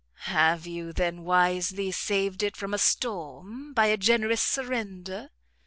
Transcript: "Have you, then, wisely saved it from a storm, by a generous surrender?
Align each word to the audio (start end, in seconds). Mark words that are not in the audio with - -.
"Have 0.25 0.65
you, 0.65 0.91
then, 0.93 1.21
wisely 1.25 1.91
saved 1.91 2.41
it 2.41 2.57
from 2.57 2.73
a 2.73 2.79
storm, 2.79 3.71
by 3.71 3.85
a 3.85 3.97
generous 3.97 4.41
surrender? 4.41 5.29